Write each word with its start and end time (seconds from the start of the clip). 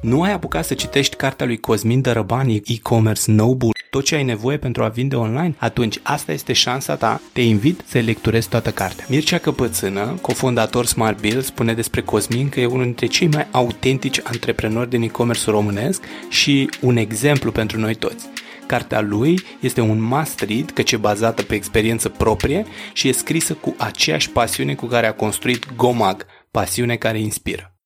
Nu 0.00 0.22
ai 0.22 0.32
apucat 0.32 0.64
să 0.64 0.74
citești 0.74 1.16
cartea 1.16 1.46
lui 1.46 1.58
Cosmin 1.58 2.00
Dărăbani, 2.00 2.62
e-commerce 2.66 3.30
Noble, 3.30 3.70
tot 3.90 4.04
ce 4.04 4.14
ai 4.14 4.24
nevoie 4.24 4.56
pentru 4.56 4.82
a 4.82 4.88
vinde 4.88 5.16
online? 5.16 5.54
Atunci 5.58 5.98
asta 6.02 6.32
este 6.32 6.52
șansa 6.52 6.96
ta. 6.96 7.20
Te 7.32 7.40
invit 7.40 7.82
să 7.86 7.98
lecturezi 7.98 8.48
toată 8.48 8.70
cartea. 8.70 9.04
Mircea 9.08 9.38
Căpățână, 9.38 10.18
cofondator 10.20 10.86
Smart 10.86 11.20
Bill, 11.20 11.40
spune 11.40 11.74
despre 11.74 12.02
Cosmin 12.02 12.48
că 12.48 12.60
e 12.60 12.66
unul 12.66 12.84
dintre 12.84 13.06
cei 13.06 13.28
mai 13.28 13.46
autentici 13.50 14.20
antreprenori 14.24 14.90
din 14.90 15.02
e-commerce 15.02 15.50
românesc 15.50 16.02
și 16.28 16.70
un 16.80 16.96
exemplu 16.96 17.52
pentru 17.52 17.78
noi 17.78 17.94
toți. 17.94 18.26
Cartea 18.66 19.00
lui 19.00 19.40
este 19.60 19.80
un 19.80 20.00
must 20.00 20.40
read 20.40 20.70
căci 20.70 20.92
e 20.92 20.96
bazată 20.96 21.42
pe 21.42 21.54
experiență 21.54 22.08
proprie 22.08 22.66
și 22.92 23.08
e 23.08 23.12
scrisă 23.12 23.54
cu 23.54 23.74
aceeași 23.78 24.30
pasiune 24.30 24.74
cu 24.74 24.86
care 24.86 25.06
a 25.06 25.14
construit 25.14 25.74
Gomag, 25.76 26.26
pasiune 26.50 26.96
care 26.96 27.20
inspiră. 27.20 27.77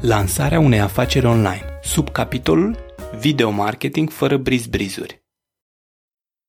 Lansarea 0.00 0.58
unei 0.58 0.80
afaceri 0.80 1.26
online, 1.26 1.64
sub 1.82 2.10
capitolul 2.10 2.76
Video 3.18 3.50
marketing 3.50 4.10
fără 4.10 4.36
briz-brizuri. 4.36 5.22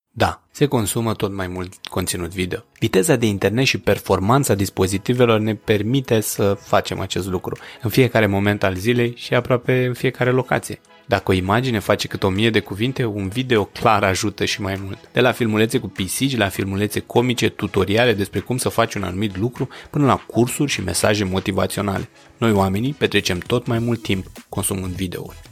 Da, 0.10 0.44
se 0.52 0.66
consumă 0.66 1.14
tot 1.14 1.32
mai 1.32 1.48
mult 1.48 1.74
conținut 1.88 2.30
video. 2.30 2.64
Viteza 2.80 3.16
de 3.16 3.26
internet 3.26 3.66
și 3.66 3.78
performanța 3.78 4.54
dispozitivelor 4.54 5.40
ne 5.40 5.56
permite 5.56 6.20
să 6.20 6.54
facem 6.54 7.00
acest 7.00 7.28
lucru 7.28 7.58
în 7.82 7.90
fiecare 7.90 8.26
moment 8.26 8.64
al 8.64 8.76
zilei 8.76 9.16
și 9.16 9.34
aproape 9.34 9.86
în 9.86 9.94
fiecare 9.94 10.32
locație. 10.32 10.80
Dacă 11.06 11.32
o 11.32 11.34
imagine 11.34 11.80
face 11.80 12.08
cât 12.08 12.24
o 12.24 12.30
mie 12.30 12.50
de 12.50 12.60
cuvinte, 12.60 13.06
un 13.06 13.28
video 13.28 13.64
clar 13.64 14.04
ajută 14.04 14.46
și 14.46 14.62
mai 14.62 14.80
mult. 14.84 14.98
De 15.12 15.20
la 15.20 15.32
filmulețe 15.32 15.78
cu 15.78 15.88
pisici, 15.88 16.38
la 16.38 16.50
filmulețe 16.50 17.00
comice, 17.00 17.50
tutoriale 17.50 18.14
despre 18.14 18.40
cum 18.40 18.58
să 18.58 18.70
faci 18.70 18.94
un 18.94 19.04
anumit 19.04 19.38
lucru, 19.38 19.68
până 19.90 20.06
la 20.06 20.16
cursuri 20.16 20.72
și 20.72 20.84
mesaje 20.84 21.24
motivaționale. 21.24 22.10
Noi 22.38 22.52
oamenii 22.52 22.94
petrecem 22.94 23.38
tot 23.38 23.66
mai 23.66 23.80
mult 23.80 24.02
timp 24.02 24.26
consumând 24.50 24.94
videouri. 24.94 25.51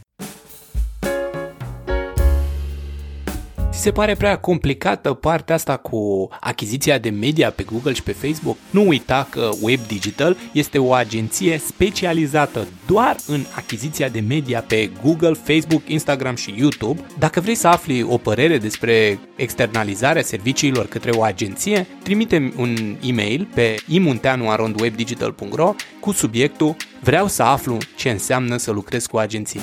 Se 3.80 3.91
pare 3.91 4.16
prea 4.16 4.38
complicată 4.38 5.13
partea 5.13 5.55
asta 5.55 5.77
cu 5.77 6.30
achiziția 6.39 6.97
de 6.97 7.09
media 7.09 7.52
pe 7.52 7.63
Google 7.63 7.94
și 7.94 8.03
pe 8.03 8.11
Facebook? 8.11 8.58
Nu 8.69 8.88
uita 8.88 9.27
că 9.30 9.49
Web 9.61 9.80
Digital 9.88 10.38
este 10.52 10.77
o 10.77 10.94
agenție 10.94 11.58
specializată 11.58 12.67
doar 12.88 13.16
în 13.27 13.45
achiziția 13.55 14.09
de 14.09 14.19
media 14.19 14.61
pe 14.67 14.89
Google, 15.03 15.33
Facebook, 15.44 15.81
Instagram 15.88 16.35
și 16.35 16.53
YouTube. 16.57 17.02
Dacă 17.19 17.39
vrei 17.39 17.55
să 17.55 17.67
afli 17.67 18.03
o 18.03 18.17
părere 18.17 18.57
despre 18.57 19.19
externalizarea 19.35 20.22
serviciilor 20.22 20.85
către 20.85 21.11
o 21.11 21.23
agenție, 21.23 21.88
trimite 22.03 22.53
un 22.57 22.97
e-mail 23.02 23.47
pe 23.53 23.75
imunteanu.webdigital.ro 23.88 25.73
cu 26.00 26.11
subiectul 26.11 26.75
Vreau 27.02 27.27
să 27.27 27.44
aflu 27.44 27.77
ce 27.95 28.09
înseamnă 28.09 28.57
să 28.57 28.72
lucrez 28.72 29.05
cu 29.05 29.17
agenție. 29.17 29.61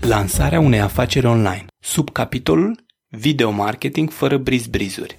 Lansarea 0.00 0.60
unei 0.60 0.80
afaceri 0.80 1.26
online, 1.26 1.66
sub 1.80 2.10
capitolul 2.10 2.86
Video 3.10 3.50
marketing 3.50 4.10
fără 4.10 4.36
briz-brizuri. 4.36 5.18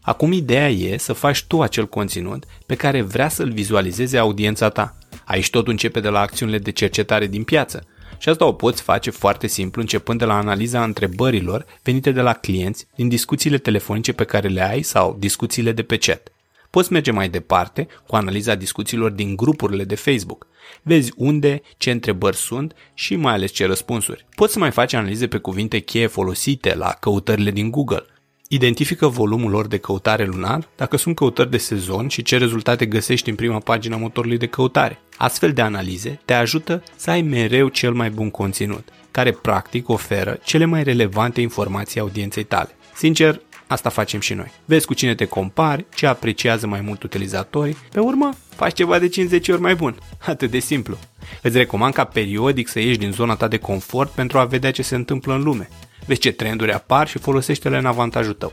Acum 0.00 0.32
ideea 0.32 0.68
e 0.68 0.96
să 0.96 1.12
faci 1.12 1.44
tu 1.44 1.62
acel 1.62 1.88
conținut 1.88 2.44
pe 2.66 2.74
care 2.74 3.02
vrea 3.02 3.28
să-l 3.28 3.50
vizualizeze 3.50 4.18
audiența 4.18 4.68
ta. 4.68 4.98
Aici 5.24 5.50
tot 5.50 5.68
începe 5.68 6.00
de 6.00 6.08
la 6.08 6.20
acțiunile 6.20 6.58
de 6.58 6.70
cercetare 6.70 7.26
din 7.26 7.44
piață. 7.44 7.86
Și 8.18 8.28
asta 8.28 8.44
o 8.44 8.52
poți 8.52 8.82
face 8.82 9.10
foarte 9.10 9.46
simplu 9.46 9.80
începând 9.80 10.18
de 10.18 10.24
la 10.24 10.36
analiza 10.36 10.82
întrebărilor 10.82 11.66
venite 11.82 12.10
de 12.10 12.20
la 12.20 12.32
clienți 12.32 12.86
din 12.96 13.08
discuțiile 13.08 13.58
telefonice 13.58 14.12
pe 14.12 14.24
care 14.24 14.48
le 14.48 14.68
ai 14.68 14.82
sau 14.82 15.16
discuțiile 15.18 15.72
de 15.72 15.82
pe 15.82 15.96
chat. 15.96 16.32
Poți 16.70 16.92
merge 16.92 17.10
mai 17.10 17.28
departe 17.28 17.86
cu 18.06 18.16
analiza 18.16 18.54
discuțiilor 18.54 19.10
din 19.10 19.36
grupurile 19.36 19.84
de 19.84 19.94
Facebook. 19.94 20.46
Vezi 20.82 21.12
unde, 21.16 21.62
ce 21.76 21.90
întrebări 21.90 22.36
sunt 22.36 22.74
și 22.94 23.16
mai 23.16 23.32
ales 23.32 23.50
ce 23.50 23.66
răspunsuri. 23.66 24.26
Poți 24.34 24.52
să 24.52 24.58
mai 24.58 24.70
faci 24.70 24.92
analize 24.92 25.26
pe 25.26 25.38
cuvinte 25.38 25.78
cheie 25.78 26.06
folosite 26.06 26.74
la 26.74 26.96
căutările 27.00 27.50
din 27.50 27.70
Google. 27.70 28.04
Identifică 28.48 29.06
volumul 29.06 29.50
lor 29.50 29.66
de 29.66 29.78
căutare 29.78 30.24
lunar, 30.24 30.68
dacă 30.76 30.96
sunt 30.96 31.14
căutări 31.14 31.50
de 31.50 31.58
sezon 31.58 32.08
și 32.08 32.22
ce 32.22 32.36
rezultate 32.36 32.86
găsești 32.86 33.28
în 33.28 33.34
prima 33.34 33.58
pagină 33.58 33.94
a 33.94 33.98
motorului 33.98 34.38
de 34.38 34.46
căutare. 34.46 35.00
Astfel 35.16 35.52
de 35.52 35.60
analize 35.60 36.20
te 36.24 36.32
ajută 36.32 36.82
să 36.96 37.10
ai 37.10 37.22
mereu 37.22 37.68
cel 37.68 37.92
mai 37.92 38.10
bun 38.10 38.30
conținut, 38.30 38.88
care 39.10 39.30
practic 39.30 39.88
oferă 39.88 40.38
cele 40.44 40.64
mai 40.64 40.82
relevante 40.82 41.40
informații 41.40 42.00
audienței 42.00 42.44
tale. 42.44 42.76
Sincer, 42.94 43.40
Asta 43.68 43.88
facem 43.88 44.20
și 44.20 44.34
noi. 44.34 44.50
Vezi 44.64 44.86
cu 44.86 44.94
cine 44.94 45.14
te 45.14 45.24
compari, 45.24 45.86
ce 45.94 46.06
apreciază 46.06 46.66
mai 46.66 46.80
mult 46.80 47.02
utilizatorii, 47.02 47.76
pe 47.92 48.00
urmă 48.00 48.30
faci 48.56 48.74
ceva 48.74 48.98
de 48.98 49.08
50 49.08 49.48
ori 49.48 49.60
mai 49.60 49.74
bun. 49.74 49.98
Atât 50.26 50.50
de 50.50 50.58
simplu. 50.58 50.98
Îți 51.42 51.56
recomand 51.56 51.94
ca 51.94 52.04
periodic 52.04 52.68
să 52.68 52.80
ieși 52.80 52.98
din 52.98 53.12
zona 53.12 53.34
ta 53.34 53.48
de 53.48 53.58
confort 53.58 54.10
pentru 54.10 54.38
a 54.38 54.44
vedea 54.44 54.70
ce 54.70 54.82
se 54.82 54.94
întâmplă 54.94 55.34
în 55.34 55.42
lume. 55.42 55.68
Vezi 56.06 56.20
ce 56.20 56.32
trenduri 56.32 56.72
apar 56.72 57.08
și 57.08 57.18
folosește-le 57.18 57.76
în 57.76 57.86
avantajul 57.86 58.32
tău. 58.32 58.52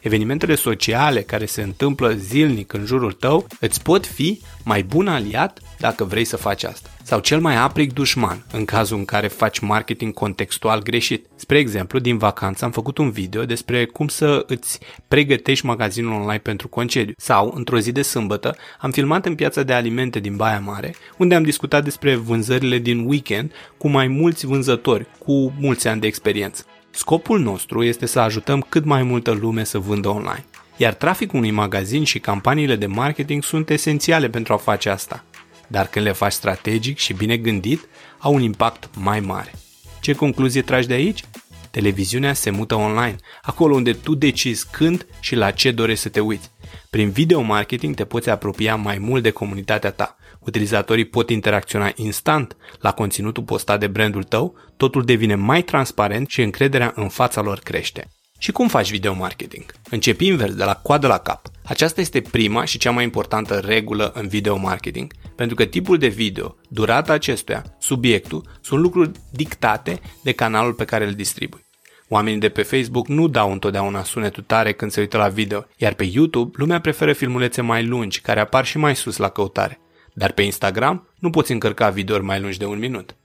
Evenimentele 0.00 0.54
sociale 0.54 1.22
care 1.22 1.46
se 1.46 1.62
întâmplă 1.62 2.12
zilnic 2.12 2.72
în 2.72 2.84
jurul 2.84 3.12
tău 3.12 3.46
îți 3.60 3.82
pot 3.82 4.06
fi 4.06 4.40
mai 4.64 4.82
bun 4.82 5.08
aliat 5.08 5.60
dacă 5.78 6.04
vrei 6.04 6.24
să 6.24 6.36
faci 6.36 6.64
asta. 6.64 6.88
Sau 7.08 7.20
cel 7.20 7.40
mai 7.40 7.56
apric 7.56 7.92
dușman 7.92 8.44
în 8.52 8.64
cazul 8.64 8.98
în 8.98 9.04
care 9.04 9.28
faci 9.28 9.58
marketing 9.58 10.14
contextual 10.14 10.82
greșit. 10.82 11.26
Spre 11.34 11.58
exemplu, 11.58 11.98
din 11.98 12.18
vacanță 12.18 12.64
am 12.64 12.70
făcut 12.70 12.98
un 12.98 13.10
video 13.10 13.44
despre 13.44 13.84
cum 13.84 14.08
să 14.08 14.44
îți 14.46 14.78
pregătești 15.08 15.66
magazinul 15.66 16.12
online 16.12 16.38
pentru 16.38 16.68
concediu. 16.68 17.14
Sau, 17.16 17.52
într-o 17.56 17.78
zi 17.78 17.92
de 17.92 18.02
sâmbătă, 18.02 18.56
am 18.78 18.90
filmat 18.90 19.26
în 19.26 19.34
piața 19.34 19.62
de 19.62 19.72
alimente 19.72 20.18
din 20.18 20.36
Baia 20.36 20.60
Mare, 20.60 20.94
unde 21.18 21.34
am 21.34 21.42
discutat 21.42 21.84
despre 21.84 22.14
vânzările 22.14 22.78
din 22.78 23.06
weekend 23.06 23.52
cu 23.78 23.88
mai 23.88 24.06
mulți 24.06 24.46
vânzători, 24.46 25.06
cu 25.18 25.52
mulți 25.60 25.88
ani 25.88 26.00
de 26.00 26.06
experiență. 26.06 26.64
Scopul 26.90 27.40
nostru 27.40 27.82
este 27.82 28.06
să 28.06 28.20
ajutăm 28.20 28.66
cât 28.68 28.84
mai 28.84 29.02
multă 29.02 29.30
lume 29.30 29.64
să 29.64 29.78
vândă 29.78 30.08
online. 30.08 30.44
Iar 30.76 30.94
traficul 30.94 31.38
unui 31.38 31.50
magazin 31.50 32.04
și 32.04 32.18
campaniile 32.18 32.76
de 32.76 32.86
marketing 32.86 33.42
sunt 33.42 33.70
esențiale 33.70 34.28
pentru 34.28 34.52
a 34.52 34.56
face 34.56 34.88
asta. 34.88 35.24
Dar 35.66 35.86
când 35.86 36.04
le 36.04 36.12
faci 36.12 36.32
strategic 36.32 36.98
și 36.98 37.12
bine 37.12 37.36
gândit, 37.36 37.88
au 38.18 38.34
un 38.34 38.42
impact 38.42 38.88
mai 38.94 39.20
mare. 39.20 39.52
Ce 40.00 40.12
concluzie 40.12 40.62
tragi 40.62 40.86
de 40.86 40.94
aici? 40.94 41.24
Televiziunea 41.70 42.32
se 42.32 42.50
mută 42.50 42.74
online, 42.74 43.16
acolo 43.42 43.74
unde 43.74 43.92
tu 43.92 44.14
decizi 44.14 44.66
când 44.70 45.06
și 45.20 45.34
la 45.34 45.50
ce 45.50 45.70
dorești 45.70 46.02
să 46.02 46.08
te 46.08 46.20
uiți. 46.20 46.50
Prin 46.90 47.10
video 47.10 47.40
marketing 47.40 47.94
te 47.94 48.04
poți 48.04 48.30
apropia 48.30 48.76
mai 48.76 48.98
mult 48.98 49.22
de 49.22 49.30
comunitatea 49.30 49.90
ta. 49.90 50.16
Utilizatorii 50.38 51.04
pot 51.04 51.30
interacționa 51.30 51.92
instant 51.94 52.56
la 52.80 52.92
conținutul 52.92 53.42
postat 53.42 53.80
de 53.80 53.86
brandul 53.86 54.22
tău, 54.22 54.54
totul 54.76 55.04
devine 55.04 55.34
mai 55.34 55.62
transparent 55.62 56.28
și 56.28 56.42
încrederea 56.42 56.92
în 56.94 57.08
fața 57.08 57.40
lor 57.40 57.58
crește. 57.58 58.10
Și 58.38 58.52
cum 58.52 58.68
faci 58.68 58.90
video 58.90 59.14
marketing? 59.14 59.64
Începi 59.90 60.26
invers, 60.26 60.54
de 60.54 60.64
la 60.64 60.74
coadă 60.74 61.06
la 61.06 61.18
cap. 61.18 61.46
Aceasta 61.64 62.00
este 62.00 62.20
prima 62.20 62.64
și 62.64 62.78
cea 62.78 62.90
mai 62.90 63.04
importantă 63.04 63.54
regulă 63.54 64.12
în 64.14 64.28
video 64.28 64.56
marketing, 64.56 65.12
pentru 65.36 65.56
că 65.56 65.64
tipul 65.64 65.98
de 65.98 66.06
video, 66.06 66.56
durata 66.68 67.12
acestuia, 67.12 67.64
subiectul, 67.78 68.42
sunt 68.60 68.80
lucruri 68.80 69.10
dictate 69.32 70.00
de 70.22 70.32
canalul 70.32 70.72
pe 70.72 70.84
care 70.84 71.06
îl 71.06 71.12
distribui. 71.12 71.64
Oamenii 72.08 72.40
de 72.40 72.48
pe 72.48 72.62
Facebook 72.62 73.08
nu 73.08 73.28
dau 73.28 73.52
întotdeauna 73.52 74.04
sunetul 74.04 74.42
tare 74.42 74.72
când 74.72 74.90
se 74.90 75.00
uită 75.00 75.16
la 75.16 75.28
video, 75.28 75.66
iar 75.76 75.94
pe 75.94 76.04
YouTube 76.12 76.56
lumea 76.56 76.80
preferă 76.80 77.12
filmulețe 77.12 77.60
mai 77.60 77.84
lungi, 77.84 78.20
care 78.20 78.40
apar 78.40 78.64
și 78.64 78.78
mai 78.78 78.96
sus 78.96 79.16
la 79.16 79.28
căutare. 79.28 79.80
Dar 80.14 80.32
pe 80.32 80.42
Instagram 80.42 81.08
nu 81.18 81.30
poți 81.30 81.52
încărca 81.52 81.88
videouri 81.88 82.24
mai 82.24 82.40
lungi 82.40 82.58
de 82.58 82.64
un 82.64 82.78
minut. 82.78 83.16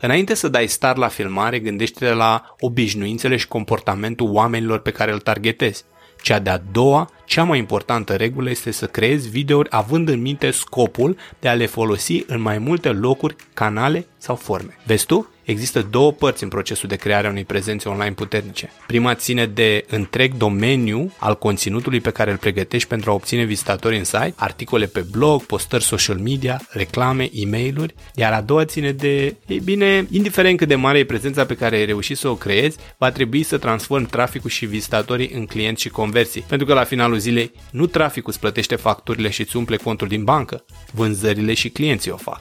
Înainte 0.00 0.34
să 0.34 0.48
dai 0.48 0.66
start 0.66 0.96
la 0.96 1.08
filmare, 1.08 1.58
gândește-te 1.58 2.12
la 2.12 2.54
obișnuințele 2.58 3.36
și 3.36 3.48
comportamentul 3.48 4.28
oamenilor 4.30 4.78
pe 4.78 4.90
care 4.90 5.12
îl 5.12 5.20
targetezi. 5.20 5.84
Cea 6.22 6.38
de-a 6.38 6.62
doua, 6.72 7.10
cea 7.24 7.44
mai 7.44 7.58
importantă 7.58 8.16
regulă 8.16 8.50
este 8.50 8.70
să 8.70 8.86
creezi 8.86 9.28
videouri 9.28 9.68
având 9.70 10.08
în 10.08 10.20
minte 10.20 10.50
scopul 10.50 11.16
de 11.38 11.48
a 11.48 11.54
le 11.54 11.66
folosi 11.66 12.24
în 12.26 12.40
mai 12.40 12.58
multe 12.58 12.88
locuri, 12.88 13.36
canale 13.54 14.06
sau 14.18 14.36
forme. 14.36 14.76
Vezi 14.86 15.06
tu? 15.06 15.28
Există 15.50 15.82
două 15.82 16.12
părți 16.12 16.42
în 16.42 16.48
procesul 16.48 16.88
de 16.88 16.96
creare 16.96 17.26
a 17.26 17.30
unei 17.30 17.44
prezențe 17.44 17.88
online 17.88 18.12
puternice. 18.12 18.70
Prima 18.86 19.14
ține 19.14 19.46
de 19.46 19.84
întreg 19.88 20.34
domeniu 20.34 21.12
al 21.18 21.38
conținutului 21.38 22.00
pe 22.00 22.10
care 22.10 22.30
îl 22.30 22.36
pregătești 22.36 22.88
pentru 22.88 23.10
a 23.10 23.14
obține 23.14 23.44
vizitatori 23.44 23.98
în 23.98 24.04
site, 24.04 24.34
articole 24.36 24.86
pe 24.86 25.06
blog, 25.10 25.42
postări 25.42 25.84
social 25.84 26.16
media, 26.16 26.60
reclame, 26.68 27.28
e 27.32 27.46
mail 27.46 27.94
iar 28.14 28.32
a 28.32 28.40
doua 28.40 28.64
ține 28.64 28.92
de, 28.92 29.36
ei 29.46 29.60
bine, 29.64 30.06
indiferent 30.10 30.58
cât 30.58 30.68
de 30.68 30.74
mare 30.74 30.98
e 30.98 31.04
prezența 31.04 31.44
pe 31.44 31.54
care 31.54 31.76
ai 31.76 31.84
reușit 31.84 32.16
să 32.16 32.28
o 32.28 32.34
creezi, 32.34 32.78
va 32.98 33.10
trebui 33.10 33.42
să 33.42 33.58
transformi 33.58 34.06
traficul 34.06 34.50
și 34.50 34.66
vizitatorii 34.66 35.30
în 35.34 35.46
clienți 35.46 35.82
și 35.82 35.88
conversii. 35.88 36.44
Pentru 36.48 36.66
că 36.66 36.74
la 36.74 36.84
finalul 36.84 37.18
zilei, 37.18 37.52
nu 37.70 37.86
traficul 37.86 38.30
îți 38.30 38.40
plătește 38.40 38.76
facturile 38.76 39.30
și 39.30 39.40
îți 39.40 39.56
umple 39.56 39.76
contul 39.76 40.08
din 40.08 40.24
bancă, 40.24 40.64
vânzările 40.92 41.54
și 41.54 41.68
clienții 41.68 42.10
o 42.10 42.16
fac. 42.16 42.40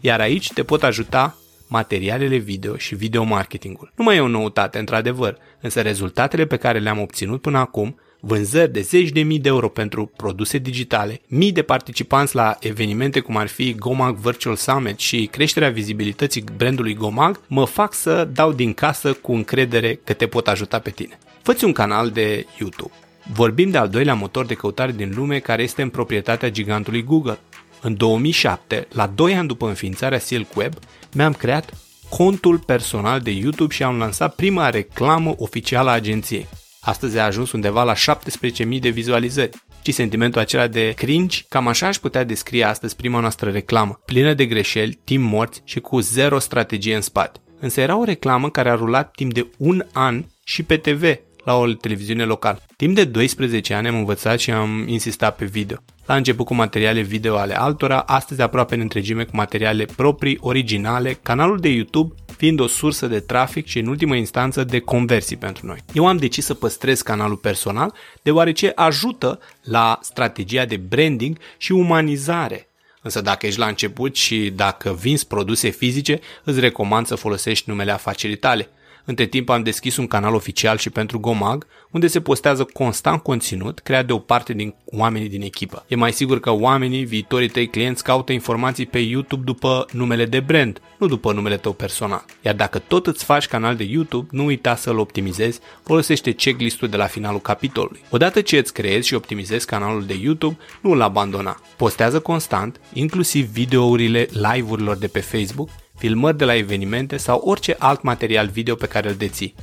Iar 0.00 0.20
aici 0.20 0.52
te 0.52 0.62
pot 0.62 0.82
ajuta 0.82 1.34
materialele 1.70 2.36
video 2.36 2.76
și 2.76 2.94
video 2.94 3.24
marketingul. 3.24 3.92
Nu 3.96 4.04
mai 4.04 4.16
e 4.16 4.20
o 4.20 4.28
noutate, 4.28 4.78
într-adevăr, 4.78 5.38
însă 5.60 5.80
rezultatele 5.80 6.46
pe 6.46 6.56
care 6.56 6.78
le-am 6.78 7.00
obținut 7.00 7.40
până 7.40 7.58
acum 7.58 7.98
vânzări 8.20 8.72
de 8.72 8.80
zeci 8.80 9.10
de 9.10 9.20
mii 9.20 9.38
de 9.38 9.48
euro 9.48 9.68
pentru 9.68 10.06
produse 10.16 10.58
digitale, 10.58 11.20
mii 11.26 11.52
de 11.52 11.62
participanți 11.62 12.34
la 12.34 12.56
evenimente 12.60 13.20
cum 13.20 13.36
ar 13.36 13.46
fi 13.46 13.74
Gomag 13.74 14.16
Virtual 14.16 14.56
Summit 14.56 14.98
și 14.98 15.28
creșterea 15.30 15.70
vizibilității 15.70 16.44
brandului 16.56 16.94
Gomag, 16.94 17.40
mă 17.46 17.64
fac 17.64 17.94
să 17.94 18.28
dau 18.32 18.52
din 18.52 18.72
casă 18.72 19.12
cu 19.12 19.32
încredere 19.32 20.00
că 20.04 20.12
te 20.12 20.26
pot 20.26 20.48
ajuta 20.48 20.78
pe 20.78 20.90
tine. 20.90 21.18
Făți 21.42 21.64
un 21.64 21.72
canal 21.72 22.10
de 22.10 22.46
YouTube. 22.58 22.92
Vorbim 23.32 23.70
de 23.70 23.78
al 23.78 23.88
doilea 23.88 24.14
motor 24.14 24.46
de 24.46 24.54
căutare 24.54 24.92
din 24.92 25.12
lume 25.14 25.38
care 25.38 25.62
este 25.62 25.82
în 25.82 25.88
proprietatea 25.88 26.50
gigantului 26.50 27.02
Google. 27.02 27.38
În 27.80 27.96
2007, 27.96 28.86
la 28.92 29.06
2 29.06 29.34
ani 29.34 29.48
după 29.48 29.68
înființarea 29.68 30.18
Silk 30.18 30.56
Web, 30.56 30.72
mi-am 31.12 31.32
creat 31.32 31.74
contul 32.08 32.58
personal 32.58 33.20
de 33.20 33.30
YouTube 33.30 33.74
și 33.74 33.82
am 33.82 33.98
lansat 33.98 34.34
prima 34.34 34.70
reclamă 34.70 35.34
oficială 35.38 35.90
a 35.90 35.92
agenției. 35.92 36.46
Astăzi 36.80 37.18
a 37.18 37.24
ajuns 37.24 37.52
undeva 37.52 37.82
la 37.82 37.94
17.000 37.94 38.80
de 38.80 38.88
vizualizări. 38.88 39.50
Și 39.82 39.92
sentimentul 39.92 40.40
acela 40.40 40.66
de 40.66 40.92
cringe, 40.96 41.42
cam 41.48 41.66
așa 41.66 41.86
aș 41.86 41.96
putea 41.96 42.24
descrie 42.24 42.64
astăzi 42.64 42.96
prima 42.96 43.20
noastră 43.20 43.50
reclamă, 43.50 44.00
plină 44.04 44.34
de 44.34 44.46
greșeli, 44.46 45.00
timp 45.04 45.30
morți 45.30 45.62
și 45.64 45.80
cu 45.80 46.00
zero 46.00 46.38
strategie 46.38 46.94
în 46.94 47.00
spate. 47.00 47.40
Însă 47.60 47.80
era 47.80 47.96
o 47.96 48.04
reclamă 48.04 48.50
care 48.50 48.70
a 48.70 48.74
rulat 48.74 49.10
timp 49.10 49.32
de 49.32 49.46
un 49.56 49.84
an 49.92 50.24
și 50.44 50.62
pe 50.62 50.76
TV, 50.76 51.02
la 51.44 51.56
o 51.56 51.72
televiziune 51.72 52.24
locală. 52.24 52.62
Timp 52.76 52.94
de 52.94 53.04
12 53.04 53.74
ani 53.74 53.88
am 53.88 53.94
învățat 53.94 54.38
și 54.38 54.50
am 54.50 54.84
insistat 54.88 55.36
pe 55.36 55.44
video. 55.44 55.76
La 56.06 56.16
început 56.16 56.46
cu 56.46 56.54
materiale 56.54 57.00
video 57.00 57.36
ale 57.36 57.58
altora, 57.58 58.00
astăzi 58.00 58.40
aproape 58.40 58.74
în 58.74 58.80
întregime 58.80 59.24
cu 59.24 59.36
materiale 59.36 59.84
proprii, 59.96 60.38
originale, 60.40 61.18
canalul 61.22 61.58
de 61.58 61.68
YouTube 61.68 62.14
fiind 62.36 62.60
o 62.60 62.66
sursă 62.66 63.06
de 63.06 63.20
trafic 63.20 63.66
și 63.66 63.78
în 63.78 63.86
ultimă 63.86 64.14
instanță 64.16 64.64
de 64.64 64.78
conversii 64.78 65.36
pentru 65.36 65.66
noi. 65.66 65.78
Eu 65.92 66.06
am 66.06 66.16
decis 66.16 66.44
să 66.44 66.54
păstrez 66.54 67.02
canalul 67.02 67.36
personal 67.36 67.94
deoarece 68.22 68.72
ajută 68.74 69.38
la 69.62 69.98
strategia 70.02 70.64
de 70.64 70.76
branding 70.76 71.38
și 71.56 71.72
umanizare 71.72 72.68
Însă 73.02 73.20
dacă 73.20 73.46
ești 73.46 73.58
la 73.58 73.66
început 73.66 74.16
și 74.16 74.50
dacă 74.50 74.94
vinzi 75.00 75.26
produse 75.26 75.68
fizice, 75.68 76.20
îți 76.44 76.60
recomand 76.60 77.06
să 77.06 77.14
folosești 77.14 77.68
numele 77.68 77.90
afacerii 77.90 78.36
tale. 78.36 78.68
Între 79.10 79.26
timp 79.26 79.48
am 79.48 79.62
deschis 79.62 79.96
un 79.96 80.06
canal 80.06 80.34
oficial 80.34 80.76
și 80.78 80.90
pentru 80.90 81.20
Gomag, 81.20 81.66
unde 81.90 82.06
se 82.06 82.20
postează 82.20 82.64
constant 82.64 83.22
conținut 83.22 83.78
creat 83.78 84.06
de 84.06 84.12
o 84.12 84.18
parte 84.18 84.52
din 84.52 84.74
oamenii 84.84 85.28
din 85.28 85.42
echipă. 85.42 85.84
E 85.88 85.94
mai 85.96 86.12
sigur 86.12 86.40
că 86.40 86.50
oamenii, 86.50 87.04
viitorii 87.04 87.48
tăi 87.48 87.68
clienți, 87.68 88.02
caută 88.02 88.32
informații 88.32 88.86
pe 88.86 88.98
YouTube 88.98 89.44
după 89.44 89.86
numele 89.92 90.26
de 90.26 90.40
brand, 90.40 90.80
nu 90.98 91.06
după 91.06 91.32
numele 91.32 91.56
tău 91.56 91.72
personal. 91.72 92.24
Iar 92.42 92.54
dacă 92.54 92.78
tot 92.78 93.06
îți 93.06 93.24
faci 93.24 93.46
canal 93.46 93.76
de 93.76 93.84
YouTube, 93.84 94.28
nu 94.30 94.44
uita 94.44 94.76
să-l 94.76 94.98
optimizezi, 94.98 95.60
folosește 95.82 96.32
checklist-ul 96.32 96.88
de 96.88 96.96
la 96.96 97.06
finalul 97.06 97.40
capitolului. 97.40 98.00
Odată 98.10 98.40
ce 98.40 98.58
îți 98.58 98.72
creezi 98.72 99.06
și 99.06 99.14
optimizezi 99.14 99.66
canalul 99.66 100.04
de 100.04 100.18
YouTube, 100.22 100.56
nu 100.80 100.90
îl 100.90 101.02
abandona. 101.02 101.60
Postează 101.76 102.20
constant, 102.20 102.80
inclusiv 102.92 103.46
videourile 103.46 104.28
live-urilor 104.32 104.96
de 104.96 105.06
pe 105.06 105.20
Facebook 105.20 105.68
filmări 106.00 106.36
de 106.36 106.44
la 106.44 106.54
evenimente 106.54 107.16
sau 107.16 107.38
orice 107.38 107.76
alt 107.78 108.02
material 108.02 108.48
video 108.48 108.74
pe 108.74 108.86
care 108.86 109.08
îl 109.08 109.14
deții. 109.14 109.54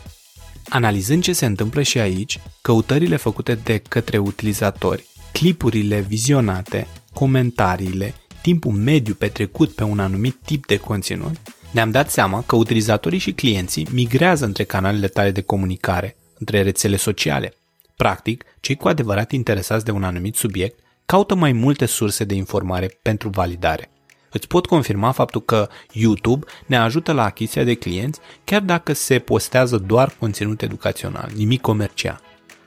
Analizând 0.69 1.23
ce 1.23 1.33
se 1.33 1.45
întâmplă 1.45 1.81
și 1.81 1.99
aici, 1.99 2.39
căutările 2.61 3.15
făcute 3.15 3.55
de 3.55 3.77
către 3.77 4.17
utilizatori, 4.17 5.05
clipurile 5.31 5.99
vizionate, 5.99 6.87
comentariile, 7.13 8.13
timpul 8.41 8.71
mediu 8.71 9.13
petrecut 9.13 9.71
pe 9.71 9.83
un 9.83 9.99
anumit 9.99 10.35
tip 10.45 10.65
de 10.65 10.77
conținut, 10.77 11.35
ne-am 11.71 11.91
dat 11.91 12.09
seama 12.09 12.43
că 12.45 12.55
utilizatorii 12.55 13.19
și 13.19 13.31
clienții 13.31 13.87
migrează 13.91 14.45
între 14.45 14.63
canalele 14.63 15.07
tale 15.07 15.31
de 15.31 15.41
comunicare, 15.41 16.15
între 16.39 16.61
rețele 16.61 16.95
sociale. 16.95 17.53
Practic, 17.95 18.43
cei 18.59 18.75
cu 18.75 18.87
adevărat 18.87 19.31
interesați 19.31 19.85
de 19.85 19.91
un 19.91 20.03
anumit 20.03 20.35
subiect 20.35 20.79
caută 21.05 21.35
mai 21.35 21.51
multe 21.51 21.85
surse 21.85 22.23
de 22.23 22.33
informare 22.33 22.99
pentru 23.01 23.29
validare. 23.29 23.91
Îți 24.31 24.47
pot 24.47 24.65
confirma 24.65 25.12
faptul 25.12 25.41
că 25.41 25.69
YouTube 25.91 26.45
ne 26.65 26.77
ajută 26.77 27.12
la 27.12 27.24
achiziția 27.24 27.63
de 27.63 27.74
clienți 27.74 28.19
chiar 28.44 28.62
dacă 28.62 28.94
se 28.94 29.19
postează 29.19 29.77
doar 29.77 30.15
conținut 30.19 30.62
educațional, 30.62 31.29
nimic 31.35 31.62
comercial. 31.62 32.21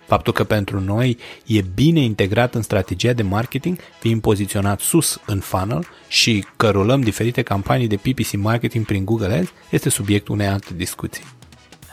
Faptul 0.07 0.33
că 0.33 0.45
pentru 0.45 0.81
noi 0.81 1.19
e 1.47 1.61
bine 1.75 2.01
integrat 2.01 2.55
în 2.55 2.63
strategia 2.63 3.13
de 3.13 3.23
marketing, 3.23 3.79
fiind 3.99 4.21
poziționat 4.21 4.81
sus 4.81 5.21
în 5.27 5.41
funnel 5.41 5.87
și 6.09 6.45
că 6.57 6.71
rulăm 6.71 7.01
diferite 7.01 7.43
campanii 7.43 7.87
de 7.87 7.97
PPC 7.97 8.33
marketing 8.33 8.85
prin 8.85 9.05
Google 9.05 9.35
Ads, 9.35 9.53
este 9.71 9.89
subiectul 9.89 10.35
unei 10.35 10.47
alte 10.47 10.75
discuții. 10.77 11.25